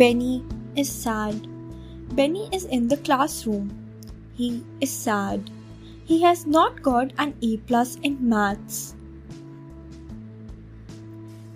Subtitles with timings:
[0.00, 0.42] Benny
[0.76, 1.46] is sad.
[2.16, 3.64] Benny is in the classroom.
[4.32, 5.50] He is sad.
[6.06, 8.94] He has not got an A plus in maths.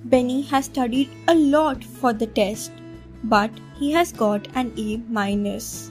[0.05, 2.71] Benny has studied a lot for the test,
[3.23, 5.91] but he has got an A minus.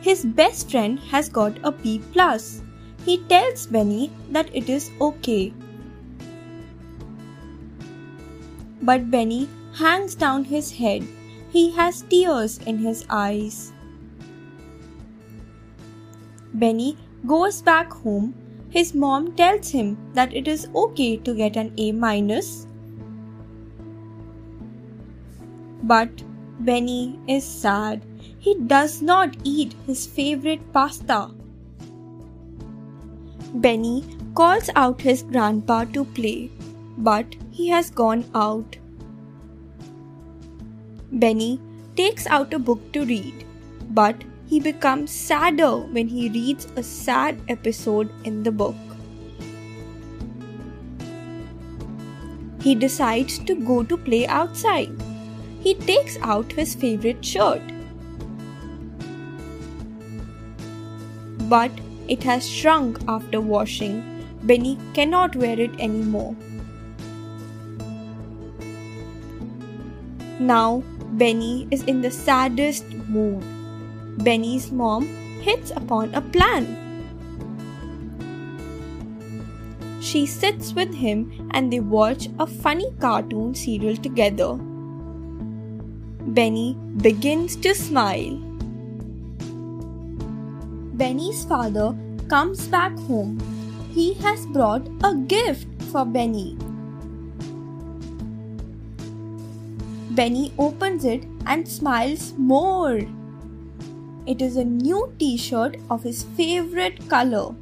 [0.00, 2.62] His best friend has got a B plus.
[3.04, 5.52] He tells Benny that it is okay.
[8.82, 11.06] But Benny hangs down his head.
[11.50, 13.72] He has tears in his eyes.
[16.54, 18.34] Benny goes back home.
[18.70, 22.66] His mom tells him that it is okay to get an A minus.
[25.82, 26.22] But
[26.60, 28.04] Benny is sad.
[28.38, 31.30] He does not eat his favorite pasta.
[33.54, 36.50] Benny calls out his grandpa to play,
[36.98, 38.76] but he has gone out.
[41.12, 41.60] Benny
[41.96, 43.44] takes out a book to read,
[43.90, 48.74] but he becomes sadder when he reads a sad episode in the book.
[52.62, 54.90] He decides to go to play outside.
[55.60, 57.62] He takes out his favorite shirt.
[61.48, 61.70] But
[62.08, 64.02] it has shrunk after washing.
[64.42, 66.34] Benny cannot wear it anymore.
[70.40, 70.82] Now,
[71.20, 73.44] Benny is in the saddest mood.
[74.24, 75.06] Benny's mom
[75.42, 76.64] hits upon a plan.
[80.00, 84.54] She sits with him and they watch a funny cartoon serial together.
[86.38, 88.40] Benny begins to smile.
[90.94, 91.94] Benny's father
[92.28, 93.38] comes back home.
[93.92, 96.56] He has brought a gift for Benny.
[100.10, 103.00] Benny opens it and smiles more.
[104.26, 107.54] It is a new t shirt of his favorite color.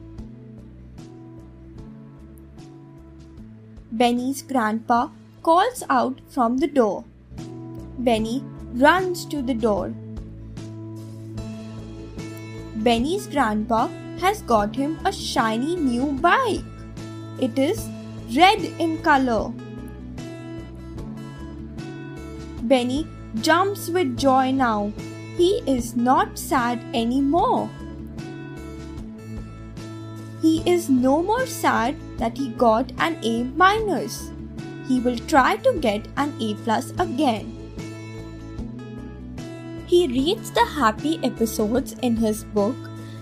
[3.92, 5.08] Benny's grandpa
[5.42, 7.04] calls out from the door.
[7.98, 8.42] Benny
[8.72, 9.92] runs to the door.
[12.76, 13.88] Benny's grandpa
[14.20, 16.64] has got him a shiny new bike.
[17.38, 17.88] It is
[18.34, 19.52] red in color.
[22.68, 23.06] Benny
[23.40, 24.92] jumps with joy now.
[25.36, 27.70] He is not sad anymore.
[30.42, 34.30] He is no more sad that he got an A minus.
[34.86, 37.54] He will try to get an A plus again.
[39.86, 42.76] He reads the happy episodes in his book.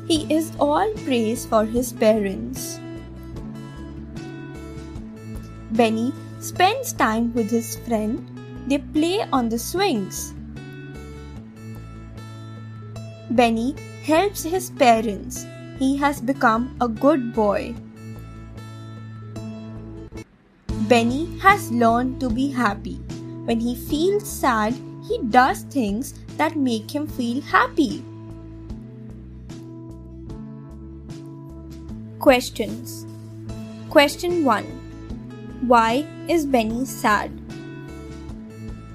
[0.08, 2.80] He is all praise for his parents.
[5.70, 8.35] Benny spends time with his friend.
[8.66, 10.34] They play on the swings.
[13.30, 15.46] Benny helps his parents.
[15.78, 17.74] He has become a good boy.
[20.88, 22.96] Benny has learned to be happy.
[23.44, 24.74] When he feels sad,
[25.06, 28.04] he does things that make him feel happy.
[32.18, 33.06] Questions
[33.90, 34.64] Question 1
[35.66, 37.45] Why is Benny sad?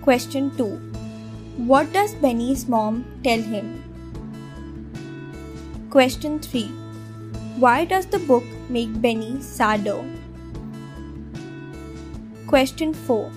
[0.05, 0.65] Question 2
[1.71, 3.67] What does Benny's mom tell him?
[5.91, 6.63] Question 3
[7.63, 9.99] Why does the book make Benny sadder?
[12.47, 13.29] Question 4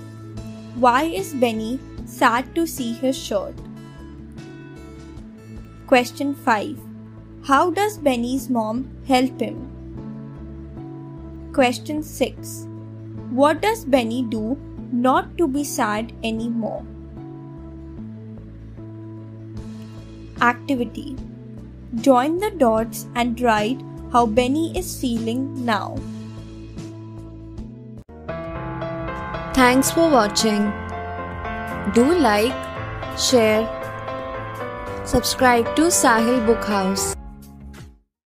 [0.86, 3.54] Why is Benny sad to see his shirt?
[5.86, 6.78] Question 5
[7.46, 9.58] How does Benny's mom help him?
[11.52, 12.68] Question 6
[13.42, 14.56] What does Benny do
[14.94, 16.84] not to be sad anymore?
[20.40, 21.16] Activity
[22.00, 23.80] Join the dots and write
[24.12, 25.96] how Benny is feeling now.
[29.54, 30.72] Thanks for watching.
[31.94, 32.52] Do like,
[33.16, 33.62] share,
[35.04, 37.13] subscribe to Sahil Book House.